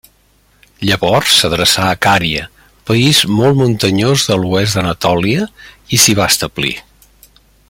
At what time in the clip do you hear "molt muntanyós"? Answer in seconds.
3.35-4.27